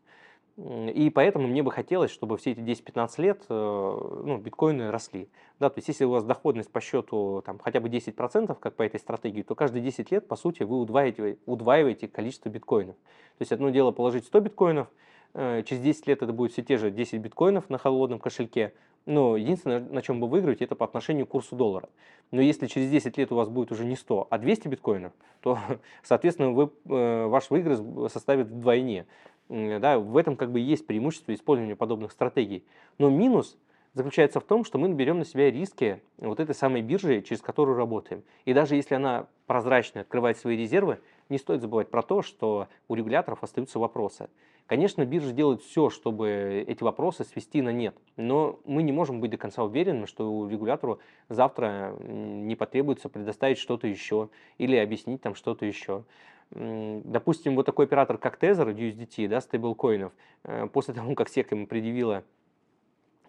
И 0.58 1.10
поэтому 1.14 1.48
мне 1.48 1.64
бы 1.64 1.72
хотелось, 1.72 2.12
чтобы 2.12 2.38
все 2.38 2.52
эти 2.52 2.60
10-15 2.60 3.22
лет 3.22 3.44
э, 3.50 3.54
ну, 3.54 4.38
биткоины 4.38 4.92
росли. 4.92 5.30
Да, 5.60 5.70
то 5.70 5.80
есть 5.80 5.88
если 5.88 6.06
у 6.06 6.12
вас 6.12 6.24
доходность 6.24 6.72
по 6.72 6.82
счету 6.82 7.42
там, 7.46 7.58
хотя 7.60 7.80
бы 7.80 7.90
10%, 7.90 8.56
как 8.60 8.76
по 8.76 8.84
этой 8.84 9.00
стратегии, 9.00 9.44
то 9.44 9.56
каждые 9.56 9.82
10 9.82 10.12
лет, 10.12 10.28
по 10.28 10.36
сути, 10.36 10.64
вы 10.64 10.80
удваиваете, 10.80 11.38
удваиваете 11.46 12.08
количество 12.08 12.50
биткоинов. 12.50 12.96
То 12.96 13.42
есть 13.42 13.52
одно 13.52 13.70
дело 13.70 13.92
положить 13.92 14.26
100 14.26 14.40
биткоинов, 14.42 14.88
Э, 15.34 15.64
через 15.66 15.82
10 15.82 16.08
лет 16.08 16.22
это 16.22 16.34
будет 16.34 16.52
все 16.52 16.62
те 16.62 16.78
же 16.78 16.92
10 16.92 17.20
биткоинов 17.20 17.70
на 17.70 17.78
холодном 17.78 18.20
кошельке. 18.20 18.74
Но 19.06 19.36
единственное, 19.36 19.80
на 19.80 20.02
чем 20.02 20.20
вы 20.22 20.28
выиграете, 20.28 20.66
это 20.66 20.76
по 20.76 20.86
отношению 20.86 21.26
к 21.26 21.30
курсу 21.30 21.56
доллара. 21.56 21.90
Но 22.30 22.42
если 22.42 22.68
через 22.68 22.90
10 22.90 23.18
лет 23.18 23.32
у 23.32 23.36
вас 23.36 23.50
будет 23.50 23.72
уже 23.72 23.84
не 23.86 23.96
100, 23.96 24.28
а 24.30 24.38
200 24.38 24.68
биткоинов, 24.68 25.14
то, 25.42 25.58
соответственно, 26.04 26.52
вы, 26.52 26.70
э, 26.86 27.26
ваш 27.26 27.50
выигрыш 27.50 27.80
составит 28.12 28.48
вдвойне. 28.48 29.06
Да, 29.52 30.00
в 30.00 30.16
этом 30.16 30.38
как 30.38 30.50
бы 30.52 30.62
есть 30.62 30.88
преимущество 30.88 31.34
использования 31.34 31.76
подобных 31.76 32.14
стратегий. 32.14 32.64
Но 32.98 33.10
минус 33.10 33.58
заключается 33.94 34.40
в 34.40 34.46
том, 34.46 34.64
что 34.64 34.78
мы 34.78 34.88
берем 34.94 35.20
на 35.20 35.26
себя 35.26 35.52
риски 35.52 36.02
вот 36.20 36.40
этой 36.40 36.56
самой 36.56 36.82
биржи, 36.82 37.22
через 37.22 37.42
которую 37.42 37.78
работаем. 37.78 38.24
И 38.46 38.54
даже 38.54 38.76
если 38.76 38.96
она 38.96 39.28
прозрачно 39.48 40.02
открывает 40.02 40.38
свои 40.38 40.56
резервы, 40.56 41.00
не 41.28 41.38
стоит 41.38 41.60
забывать 41.60 41.90
про 41.90 42.02
то, 42.02 42.22
что 42.22 42.70
у 42.88 42.96
регуляторов 42.96 43.44
остаются 43.44 43.78
вопросы. 43.78 44.30
Конечно, 44.68 45.06
биржа 45.06 45.34
делает 45.34 45.62
все, 45.62 45.90
чтобы 45.90 46.64
эти 46.66 46.82
вопросы 46.82 47.26
свести 47.26 47.62
на 47.62 47.74
нет, 47.74 47.94
но 48.16 48.62
мы 48.64 48.84
не 48.84 48.94
можем 48.94 49.20
быть 49.20 49.32
до 49.32 49.38
конца 49.38 49.66
уверены, 49.66 50.08
что 50.08 50.48
регулятору 50.50 51.00
завтра 51.28 51.94
не 52.00 52.56
потребуется 52.56 53.10
предоставить 53.10 53.58
что-то 53.58 53.88
еще 53.88 54.30
или 54.58 54.78
объяснить 54.78 55.20
там 55.20 55.36
что-то 55.36 55.66
еще. 55.66 56.06
Допустим, 56.54 57.56
вот 57.56 57.66
такой 57.66 57.86
оператор, 57.86 58.18
как 58.18 58.42
Tether, 58.42 58.76
USDT, 58.76 59.30
да, 59.30 59.40
стейблкоинов, 59.40 60.12
э, 60.44 60.68
после 60.68 60.94
того, 60.94 61.16
как 61.16 61.30
SEC 61.30 61.48
ему 61.52 61.66
предъявила 61.66 62.24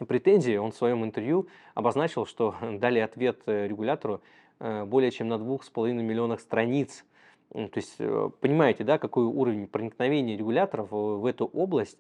претензии, 0.09 0.57
он 0.57 0.73
в 0.73 0.77
своем 0.77 1.05
интервью 1.05 1.47
обозначил, 1.75 2.27
что 2.27 2.57
дали 2.79 2.99
ответ 2.99 3.41
э, 3.47 3.69
регулятору 3.69 4.23
э, 4.59 4.85
более 4.85 5.13
чем 5.13 5.29
на 5.29 5.39
двух 5.39 5.63
с 5.63 5.71
половиной 5.71 6.03
миллионах 6.03 6.41
страниц 6.41 7.05
то 7.53 7.71
есть, 7.75 7.99
понимаете, 8.41 8.83
да, 8.83 8.97
какой 8.97 9.27
уровень 9.27 9.67
проникновения 9.67 10.39
регуляторов 10.39 10.91
в 10.91 11.27
эту 11.27 11.45
область. 11.45 11.99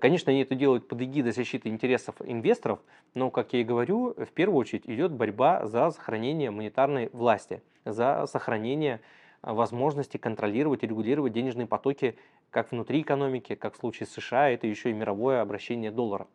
Конечно, 0.00 0.32
они 0.32 0.42
это 0.42 0.56
делают 0.56 0.88
под 0.88 1.00
эгидой 1.00 1.30
защиты 1.30 1.68
интересов 1.68 2.16
инвесторов, 2.24 2.80
но, 3.14 3.30
как 3.30 3.52
я 3.52 3.60
и 3.60 3.64
говорю, 3.64 4.14
в 4.14 4.32
первую 4.32 4.58
очередь 4.58 4.82
идет 4.86 5.12
борьба 5.12 5.64
за 5.68 5.92
сохранение 5.92 6.50
монетарной 6.50 7.08
власти, 7.12 7.62
за 7.84 8.26
сохранение 8.26 9.00
возможности 9.42 10.16
контролировать 10.16 10.82
и 10.82 10.86
регулировать 10.86 11.32
денежные 11.32 11.66
потоки 11.66 12.16
как 12.50 12.70
внутри 12.72 13.02
экономики, 13.02 13.54
как 13.54 13.74
в 13.74 13.78
случае 13.78 14.06
с 14.06 14.12
США, 14.12 14.50
это 14.50 14.66
еще 14.66 14.90
и 14.90 14.94
мировое 14.94 15.40
обращение 15.40 15.90
доллара. 15.90 16.26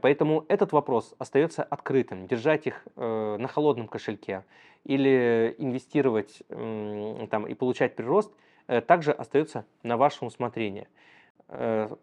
Поэтому 0.00 0.46
этот 0.48 0.72
вопрос 0.72 1.14
остается 1.18 1.62
открытым. 1.62 2.26
Держать 2.26 2.66
их 2.66 2.86
э, 2.96 3.36
на 3.38 3.48
холодном 3.48 3.86
кошельке 3.86 4.44
или 4.84 5.54
инвестировать 5.58 6.42
э, 6.48 7.26
там, 7.30 7.46
и 7.46 7.52
получать 7.52 7.94
прирост 7.94 8.32
э, 8.66 8.80
также 8.80 9.12
остается 9.12 9.66
на 9.82 9.98
вашем 9.98 10.28
усмотрении. 10.28 10.88
Э, 11.48 11.94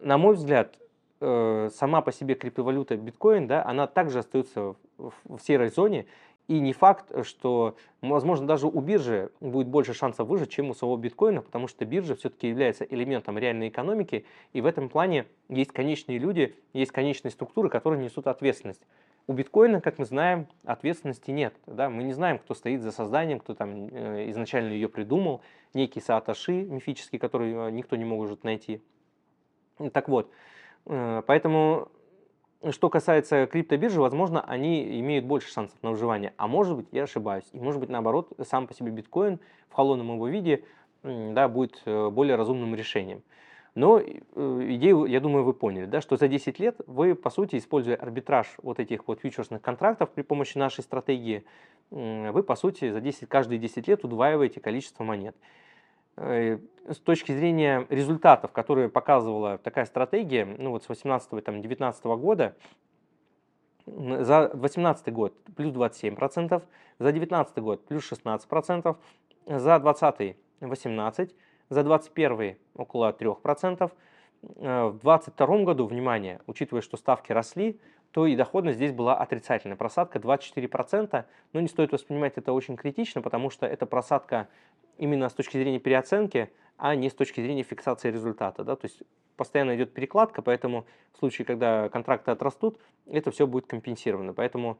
на 0.00 0.18
мой 0.18 0.34
взгляд, 0.34 0.78
э, 1.20 1.70
сама 1.72 2.02
по 2.02 2.12
себе 2.12 2.34
криптовалюта 2.34 2.98
биткоин, 2.98 3.46
да, 3.46 3.64
она 3.64 3.86
также 3.86 4.18
остается 4.18 4.74
в, 4.98 5.12
в 5.24 5.38
серой 5.40 5.70
зоне, 5.70 6.04
и 6.48 6.60
не 6.60 6.72
факт, 6.72 7.12
что, 7.26 7.76
возможно, 8.00 8.46
даже 8.46 8.66
у 8.66 8.80
биржи 8.80 9.30
будет 9.40 9.68
больше 9.68 9.92
шансов 9.92 10.26
выжить, 10.26 10.50
чем 10.50 10.70
у 10.70 10.74
самого 10.74 10.96
биткоина, 10.96 11.42
потому 11.42 11.68
что 11.68 11.84
биржа 11.84 12.16
все-таки 12.16 12.48
является 12.48 12.84
элементом 12.84 13.36
реальной 13.38 13.68
экономики, 13.68 14.24
и 14.54 14.62
в 14.62 14.66
этом 14.66 14.88
плане 14.88 15.26
есть 15.50 15.72
конечные 15.72 16.18
люди, 16.18 16.56
есть 16.72 16.90
конечные 16.90 17.32
структуры, 17.32 17.68
которые 17.68 18.02
несут 18.02 18.26
ответственность. 18.26 18.82
У 19.26 19.34
биткоина, 19.34 19.82
как 19.82 19.98
мы 19.98 20.06
знаем, 20.06 20.46
ответственности 20.64 21.30
нет. 21.30 21.54
Да? 21.66 21.90
Мы 21.90 22.02
не 22.02 22.14
знаем, 22.14 22.38
кто 22.38 22.54
стоит 22.54 22.80
за 22.80 22.92
созданием, 22.92 23.40
кто 23.40 23.54
там 23.54 23.88
э, 23.92 24.30
изначально 24.30 24.72
ее 24.72 24.88
придумал, 24.88 25.42
некий 25.74 26.00
Сааташи 26.00 26.62
мифический, 26.62 27.18
который 27.18 27.52
э, 27.52 27.70
никто 27.70 27.96
не 27.96 28.06
может 28.06 28.42
найти. 28.42 28.80
Так 29.92 30.08
вот, 30.08 30.30
э, 30.86 31.22
поэтому 31.26 31.90
что 32.70 32.90
касается 32.90 33.46
криптобиржи, 33.46 34.00
возможно, 34.00 34.40
они 34.40 35.00
имеют 35.00 35.24
больше 35.24 35.52
шансов 35.52 35.76
на 35.82 35.90
выживание. 35.90 36.32
А 36.36 36.48
может 36.48 36.76
быть, 36.76 36.86
я 36.92 37.04
ошибаюсь. 37.04 37.44
И 37.52 37.60
может 37.60 37.80
быть, 37.80 37.88
наоборот, 37.88 38.32
сам 38.48 38.66
по 38.66 38.74
себе 38.74 38.90
биткоин 38.90 39.38
в 39.68 39.74
холодном 39.74 40.14
его 40.14 40.28
виде 40.28 40.64
да, 41.02 41.48
будет 41.48 41.80
э, 41.84 42.10
более 42.10 42.36
разумным 42.36 42.74
решением. 42.74 43.22
Но 43.74 44.00
э, 44.00 44.04
идею, 44.70 45.04
я 45.04 45.20
думаю, 45.20 45.44
вы 45.44 45.52
поняли, 45.52 45.86
да, 45.86 46.00
что 46.00 46.16
за 46.16 46.26
10 46.26 46.58
лет 46.58 46.80
вы, 46.86 47.14
по 47.14 47.30
сути, 47.30 47.56
используя 47.56 47.94
арбитраж 47.94 48.48
вот 48.62 48.80
этих 48.80 49.06
вот 49.06 49.20
фьючерсных 49.20 49.62
контрактов 49.62 50.10
при 50.10 50.22
помощи 50.22 50.58
нашей 50.58 50.82
стратегии, 50.82 51.44
вы, 51.90 52.42
по 52.42 52.56
сути, 52.56 52.90
за 52.90 53.00
10, 53.00 53.28
каждые 53.28 53.58
10 53.58 53.86
лет 53.88 54.04
удваиваете 54.04 54.60
количество 54.60 55.04
монет. 55.04 55.36
Э, 56.20 56.58
с 56.88 56.96
точки 56.96 57.32
зрения 57.32 57.86
результатов, 57.90 58.50
которые 58.50 58.88
показывала 58.88 59.58
такая 59.58 59.84
стратегия, 59.84 60.44
ну 60.44 60.70
вот 60.70 60.82
с 60.82 60.88
18-19 60.88 62.16
года, 62.16 62.56
за 63.86 64.50
2018 64.54 65.12
год 65.12 65.34
плюс 65.54 65.72
27%, 65.72 66.48
за 66.48 66.62
2019 66.98 67.58
год 67.58 67.86
плюс 67.86 68.10
16%, 68.10 68.96
за 69.46 69.78
2020 69.78 70.36
18%, 70.60 71.30
за 71.68 71.82
2021 71.84 72.56
около 72.74 73.12
3%, 73.12 73.92
э, 74.42 74.84
в 74.86 74.98
2022 74.98 75.64
году, 75.64 75.86
внимание, 75.86 76.40
учитывая, 76.46 76.82
что 76.82 76.96
ставки 76.96 77.30
росли, 77.32 77.78
то 78.12 78.26
и 78.26 78.36
доходность 78.36 78.76
здесь 78.76 78.92
была 78.92 79.16
отрицательная. 79.16 79.76
Просадка 79.76 80.18
24%, 80.18 81.24
но 81.52 81.60
не 81.60 81.68
стоит 81.68 81.92
воспринимать 81.92 82.34
это 82.36 82.52
очень 82.52 82.76
критично, 82.76 83.22
потому 83.22 83.50
что 83.50 83.66
это 83.66 83.86
просадка 83.86 84.48
именно 84.96 85.28
с 85.28 85.34
точки 85.34 85.56
зрения 85.56 85.78
переоценки, 85.78 86.50
а 86.76 86.94
не 86.94 87.10
с 87.10 87.14
точки 87.14 87.40
зрения 87.40 87.62
фиксации 87.62 88.10
результата. 88.10 88.64
Да? 88.64 88.76
То 88.76 88.86
есть 88.86 89.02
постоянно 89.36 89.76
идет 89.76 89.92
перекладка, 89.92 90.42
поэтому 90.42 90.86
в 91.12 91.18
случае, 91.18 91.44
когда 91.44 91.88
контракты 91.88 92.30
отрастут, 92.30 92.78
это 93.06 93.30
все 93.30 93.46
будет 93.46 93.66
компенсировано. 93.66 94.32
Поэтому 94.32 94.78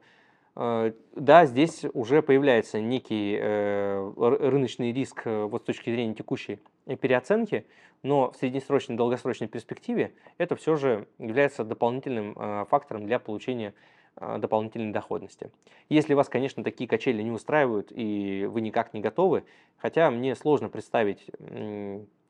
да, 0.55 1.45
здесь 1.45 1.85
уже 1.93 2.21
появляется 2.21 2.81
некий 2.81 3.37
э, 3.39 4.13
рыночный 4.17 4.91
риск 4.91 5.21
э, 5.25 5.43
вот 5.45 5.63
с 5.63 5.65
точки 5.65 5.89
зрения 5.89 6.13
текущей 6.13 6.59
переоценки, 7.01 7.65
но 8.03 8.31
в 8.31 8.35
среднесрочной 8.37 8.95
и 8.95 8.97
долгосрочной 8.97 9.47
перспективе 9.47 10.13
это 10.37 10.55
все 10.55 10.75
же 10.75 11.07
является 11.17 11.63
дополнительным 11.63 12.33
фактором 12.65 13.05
для 13.05 13.19
получения 13.19 13.73
дополнительной 14.15 14.91
доходности. 14.91 15.51
Если 15.87 16.13
вас, 16.13 16.29
конечно, 16.29 16.63
такие 16.63 16.89
качели 16.89 17.21
не 17.21 17.31
устраивают 17.31 17.91
и 17.91 18.47
вы 18.49 18.61
никак 18.61 18.93
не 18.93 19.01
готовы, 19.01 19.43
хотя 19.77 20.09
мне 20.09 20.35
сложно 20.35 20.69
представить 20.69 21.25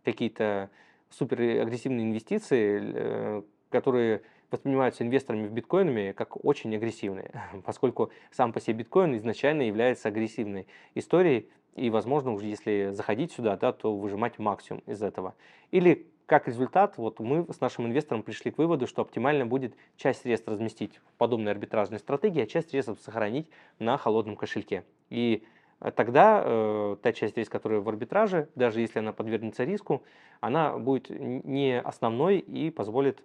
какие-то 0.03 0.69
супер 1.09 1.61
агрессивные 1.61 2.05
инвестиции, 2.05 2.81
э, 2.81 3.41
которые 3.69 4.21
воспринимаются 4.51 5.03
инвесторами 5.03 5.47
в 5.47 5.51
биткоинами 5.51 6.11
как 6.11 6.43
очень 6.43 6.75
агрессивные, 6.75 7.31
поскольку 7.65 8.11
сам 8.31 8.53
по 8.53 8.59
себе 8.59 8.75
биткоин 8.79 9.15
изначально 9.17 9.63
является 9.63 10.07
агрессивной 10.07 10.67
историей, 10.95 11.49
и, 11.75 11.89
возможно, 11.89 12.33
уже 12.33 12.47
если 12.47 12.89
заходить 12.91 13.31
сюда, 13.31 13.55
да, 13.55 13.71
то 13.71 13.95
выжимать 13.95 14.37
максимум 14.39 14.81
из 14.85 15.01
этого. 15.01 15.35
Или 15.71 16.07
как 16.25 16.47
результат, 16.47 16.97
вот 16.97 17.19
мы 17.19 17.45
с 17.51 17.59
нашим 17.59 17.87
инвестором 17.87 18.21
пришли 18.21 18.51
к 18.51 18.57
выводу, 18.57 18.85
что 18.85 19.01
оптимально 19.01 19.45
будет 19.45 19.73
часть 19.97 20.21
средств 20.21 20.47
разместить 20.47 20.97
в 20.97 21.17
подобной 21.17 21.51
арбитражной 21.51 21.99
стратегии, 21.99 22.43
а 22.43 22.45
часть 22.45 22.69
средств 22.69 23.01
сохранить 23.01 23.47
на 23.79 23.97
холодном 23.97 24.35
кошельке. 24.35 24.83
И 25.09 25.43
э, 25.79 25.91
тогда 25.91 26.43
э, 26.45 26.97
та 27.01 27.13
часть 27.13 27.33
средств, 27.33 27.51
которая 27.51 27.79
в 27.79 27.89
арбитраже, 27.89 28.47
даже 28.55 28.79
если 28.79 28.99
она 28.99 29.11
подвергнется 29.11 29.63
риску, 29.63 30.03
она 30.39 30.77
будет 30.77 31.09
не 31.09 31.79
основной 31.81 32.37
и 32.37 32.69
позволит 32.69 33.23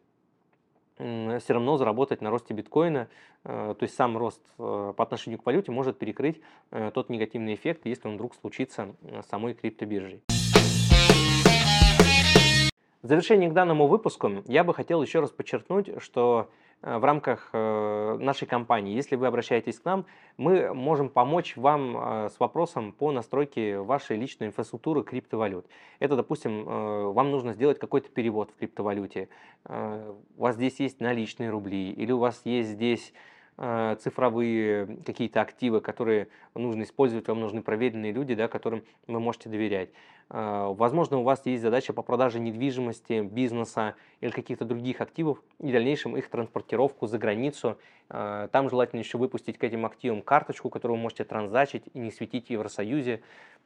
все 0.96 1.52
равно 1.52 1.76
заработать 1.76 2.20
на 2.20 2.30
росте 2.30 2.54
биткоина. 2.54 3.08
Э, 3.44 3.74
то 3.78 3.82
есть 3.82 3.94
сам 3.94 4.16
рост 4.16 4.40
э, 4.58 4.92
по 4.96 5.02
отношению 5.02 5.40
к 5.40 5.46
валюте 5.46 5.72
может 5.72 5.98
перекрыть 5.98 6.40
э, 6.70 6.90
тот 6.94 7.08
негативный 7.10 7.54
эффект, 7.54 7.82
если 7.84 8.08
он 8.08 8.14
вдруг 8.14 8.34
случится 8.34 8.94
с 9.02 9.26
самой 9.26 9.54
криптобиржей. 9.54 10.22
В 13.02 13.06
завершение 13.06 13.50
к 13.50 13.52
данному 13.52 13.86
выпуску 13.86 14.30
я 14.46 14.64
бы 14.64 14.72
хотел 14.72 15.02
еще 15.02 15.20
раз 15.20 15.30
подчеркнуть, 15.30 16.00
что 16.02 16.48
Э, 16.48 16.63
в 16.84 17.04
рамках 17.04 17.48
э, 17.52 18.18
нашей 18.20 18.46
компании. 18.46 18.94
Если 18.94 19.16
вы 19.16 19.26
обращаетесь 19.26 19.78
к 19.78 19.84
нам, 19.84 20.04
мы 20.36 20.74
можем 20.74 21.08
помочь 21.08 21.56
вам 21.56 21.96
э, 21.96 22.28
с 22.28 22.38
вопросом 22.38 22.92
по 22.92 23.10
настройке 23.10 23.78
вашей 23.78 24.16
личной 24.16 24.48
инфраструктуры 24.48 25.02
криптовалют. 25.02 25.66
Это, 25.98 26.16
допустим, 26.16 26.64
вам 26.64 27.30
нужно 27.30 27.54
сделать 27.54 27.78
какой-то 27.78 28.10
перевод 28.10 28.50
в 28.50 28.58
криптовалюте. 28.58 29.28
У 29.66 30.42
вас 30.42 30.56
здесь 30.56 30.78
есть 30.80 31.00
наличные 31.00 31.50
рубли 31.50 31.90
или 31.90 32.12
у 32.12 32.18
вас 32.18 32.42
есть 32.44 32.70
здесь 32.70 33.12
Э, 33.56 33.96
цифровые 34.00 34.98
какие-то 35.06 35.40
активы, 35.40 35.80
которые 35.80 36.26
нужно 36.54 36.82
использовать, 36.82 37.28
вам 37.28 37.38
нужны 37.38 37.62
проверенные 37.62 38.10
люди, 38.10 38.34
да, 38.34 38.48
которым 38.48 38.82
вы 39.06 39.20
можете 39.20 39.48
доверять. 39.48 39.90
Э, 40.30 40.72
возможно, 40.76 41.18
у 41.18 41.22
вас 41.22 41.44
есть 41.46 41.62
задача 41.62 41.92
по 41.92 42.02
продаже 42.02 42.40
недвижимости, 42.40 43.22
бизнеса 43.22 43.94
или 44.20 44.30
каких-то 44.30 44.64
других 44.64 45.00
активов 45.00 45.42
и 45.60 45.68
в 45.68 45.72
дальнейшем 45.72 46.16
их 46.16 46.28
транспортировку 46.28 47.06
за 47.06 47.18
границу. 47.18 47.78
Э, 48.08 48.48
там 48.50 48.68
желательно 48.70 49.00
еще 49.00 49.18
выпустить 49.18 49.58
к 49.58 49.64
этим 49.64 49.86
активам 49.86 50.22
карточку, 50.22 50.70
которую 50.70 50.96
вы 50.96 51.02
можете 51.02 51.24
транзачить 51.24 51.84
и 51.92 51.98
не 51.98 52.10
светить 52.10 52.46
в 52.46 52.50
Евросоюзе. 52.50 53.22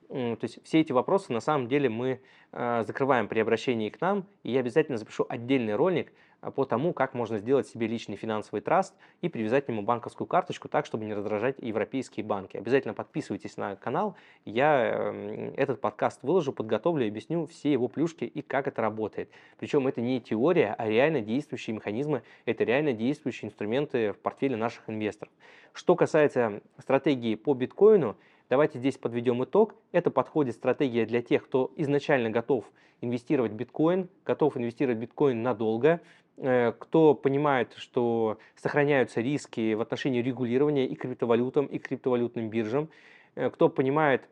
То 0.09 0.38
есть 0.43 0.59
все 0.65 0.81
эти 0.81 0.93
вопросы 0.93 1.33
на 1.33 1.41
самом 1.41 1.69
деле 1.69 1.88
мы 1.88 2.21
закрываем 2.53 3.29
при 3.29 3.41
обращении 3.41 3.91
к 3.91 4.00
нам, 4.00 4.27
и 4.43 4.53
я 4.53 4.61
обязательно 4.61 4.97
запишу 4.97 5.27
отдельный 5.29 5.75
ролик, 5.75 6.12
а, 6.41 6.50
по 6.50 6.65
тому, 6.65 6.93
как 6.93 7.15
можно 7.15 7.38
сделать 7.38 7.67
себе 7.67 7.88
личный 7.88 8.17
финансовый 8.17 8.61
траст 8.61 8.95
и 9.23 9.29
привязать 9.29 9.67
к 9.67 9.69
нему 9.69 9.83
банковскую 9.83 10.27
карточку 10.27 10.69
так, 10.69 10.87
чтобы 10.87 11.05
не 11.05 11.15
раздражать 11.15 11.57
европейские 11.59 12.25
банки. 12.25 12.57
Обязательно 12.57 12.95
подписывайтесь 12.95 13.57
на 13.57 13.75
канал, 13.75 14.17
я 14.45 15.12
этот 15.57 15.81
подкаст 15.81 16.23
выложу, 16.23 16.53
подготовлю 16.53 17.05
и 17.05 17.09
объясню 17.09 17.47
все 17.47 17.73
его 17.73 17.88
плюшки 17.88 18.25
и 18.25 18.43
как 18.43 18.69
это 18.69 18.81
работает. 18.83 19.31
Причем 19.59 19.88
это 19.88 20.00
не 20.00 20.21
теория, 20.21 20.75
а 20.79 20.88
реально 20.88 21.21
действующие 21.23 21.75
механизмы, 21.75 22.23
это 22.45 22.62
реально 22.62 22.93
действующие 22.93 23.49
инструменты 23.49 24.12
в 24.12 24.19
портфеле 24.19 24.57
наших 24.57 24.88
инвесторов. 24.88 25.33
Что 25.73 25.97
касается 25.97 26.62
стратегии 26.79 27.35
по 27.35 27.55
биткоину, 27.55 28.17
Давайте 28.49 28.78
здесь 28.78 28.97
подведем 28.97 29.45
итог. 29.45 29.75
Это 29.93 30.11
подходит 30.11 30.55
стратегия 30.55 31.07
для 31.07 31.23
тех, 31.23 31.45
кто 31.45 31.73
изначально 31.76 32.31
готов 32.31 32.64
инвестировать 33.00 33.52
в 33.52 33.57
биткоин, 33.57 34.09
готов 34.25 34.57
инвестировать 34.57 34.99
в 34.99 35.00
биткоин 35.00 35.43
надолго, 35.43 36.00
Э, 36.40 36.73
кто 36.78 37.14
понимает, 37.14 37.75
что 37.76 38.38
сохраняются 38.55 39.21
риски 39.21 39.75
в 39.75 39.81
отношении 39.81 40.23
регулирования 40.23 40.87
и 40.87 40.95
криптовалютам, 40.95 41.67
и 41.67 41.78
криптовалютным 41.78 42.49
биржам, 42.49 42.88
э, 43.35 43.50
кто 43.50 43.69
понимает 43.69 44.28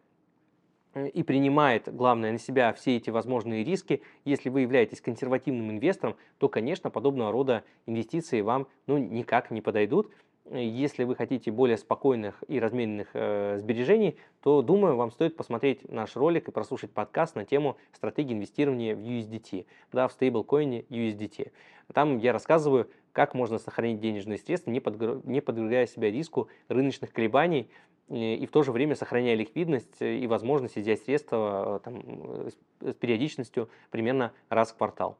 э, 0.94 1.08
и 1.08 1.24
принимает, 1.24 1.92
главное, 1.92 2.30
на 2.30 2.38
себя 2.38 2.72
все 2.74 2.96
эти 2.96 3.10
возможные 3.10 3.64
риски. 3.64 4.02
Если 4.24 4.50
вы 4.50 4.60
являетесь 4.60 5.00
консервативным 5.00 5.72
инвестором, 5.72 6.16
то, 6.38 6.48
конечно, 6.48 6.90
подобного 6.90 7.32
рода 7.32 7.64
инвестиции 7.86 8.40
вам 8.40 8.68
ну, 8.86 8.98
никак 8.98 9.50
не 9.50 9.60
подойдут. 9.60 10.08
Если 10.52 11.02
вы 11.02 11.16
хотите 11.16 11.50
более 11.50 11.76
спокойных 11.76 12.44
и 12.46 12.60
разменных 12.60 13.08
э, 13.14 13.58
сбережений, 13.58 14.16
то, 14.42 14.62
думаю, 14.62 14.94
вам 14.94 15.10
стоит 15.10 15.36
посмотреть 15.36 15.88
наш 15.90 16.14
ролик 16.14 16.46
и 16.46 16.52
прослушать 16.52 16.92
подкаст 16.92 17.34
на 17.34 17.44
тему 17.44 17.76
стратегии 17.92 18.32
инвестирования 18.32 18.94
в 18.94 19.00
USDT, 19.00 19.66
да, 19.92 20.06
в 20.06 20.12
стейблкоине 20.12 20.82
USDT. 20.82 21.50
Там 21.92 22.18
я 22.18 22.32
рассказываю, 22.32 22.88
как 23.12 23.34
можно 23.34 23.58
сохранить 23.58 23.98
денежные 23.98 24.38
средства, 24.38 24.70
не, 24.70 24.78
подгр... 24.78 25.20
не 25.24 25.40
подвергая 25.40 25.86
себя 25.86 26.12
риску 26.12 26.48
рыночных 26.68 27.12
колебаний 27.12 27.68
и 28.08 28.46
в 28.46 28.52
то 28.52 28.62
же 28.62 28.70
время 28.70 28.94
сохраняя 28.94 29.34
ликвидность 29.34 30.00
и 30.00 30.28
возможность 30.28 30.76
взять 30.76 31.02
средства 31.02 31.76
э, 31.76 31.84
там, 31.84 32.50
с 32.80 32.94
периодичностью 32.94 33.68
примерно 33.90 34.32
раз 34.48 34.70
в 34.70 34.76
квартал. 34.76 35.18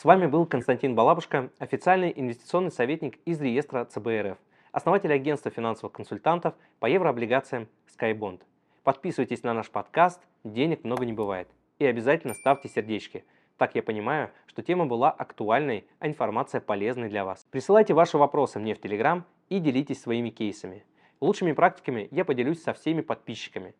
С 0.00 0.04
вами 0.04 0.24
был 0.24 0.46
Константин 0.46 0.94
Балабушка, 0.94 1.50
официальный 1.58 2.10
инвестиционный 2.16 2.70
советник 2.70 3.18
из 3.26 3.38
реестра 3.38 3.84
ЦБРФ, 3.84 4.38
основатель 4.72 5.12
агентства 5.12 5.50
финансовых 5.50 5.92
консультантов 5.92 6.54
по 6.78 6.86
еврооблигациям 6.86 7.68
SkyBond. 7.86 8.40
Подписывайтесь 8.82 9.42
на 9.42 9.52
наш 9.52 9.68
подкаст 9.68 10.22
«Денег 10.42 10.84
много 10.84 11.04
не 11.04 11.12
бывает» 11.12 11.48
и 11.78 11.84
обязательно 11.84 12.32
ставьте 12.32 12.70
сердечки. 12.70 13.26
Так 13.58 13.74
я 13.74 13.82
понимаю, 13.82 14.30
что 14.46 14.62
тема 14.62 14.86
была 14.86 15.10
актуальной, 15.10 15.84
а 15.98 16.08
информация 16.08 16.62
полезной 16.62 17.10
для 17.10 17.26
вас. 17.26 17.46
Присылайте 17.50 17.92
ваши 17.92 18.16
вопросы 18.16 18.58
мне 18.58 18.74
в 18.74 18.80
Телеграм 18.80 19.26
и 19.50 19.58
делитесь 19.58 20.00
своими 20.00 20.30
кейсами. 20.30 20.82
Лучшими 21.20 21.52
практиками 21.52 22.08
я 22.10 22.24
поделюсь 22.24 22.62
со 22.62 22.72
всеми 22.72 23.02
подписчиками 23.02 23.74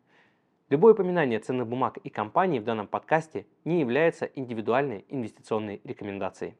Любое 0.71 0.93
упоминание 0.93 1.37
ценных 1.37 1.67
бумаг 1.67 1.97
и 1.97 2.09
компаний 2.09 2.61
в 2.61 2.63
данном 2.63 2.87
подкасте 2.87 3.45
не 3.65 3.81
является 3.81 4.23
индивидуальной 4.23 5.03
инвестиционной 5.09 5.81
рекомендацией. 5.83 6.55